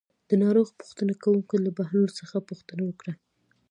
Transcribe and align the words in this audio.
د 0.29 0.31
ناروغ 0.43 0.67
پوښتنه 0.79 1.13
کوونکو 1.23 1.53
له 1.65 1.69
بهلول 1.77 2.11
څخه 2.19 2.35
پوښتنه 2.49 2.81
وکړه. 2.85 3.13